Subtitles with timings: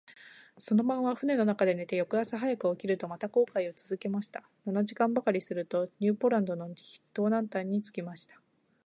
[0.57, 4.43] その晩は舟の中で寝て、翌朝早く起きると、また航海をつづけました。
[4.65, 8.41] 七時間ばかりすると、ニューポランドの東南端に着きました。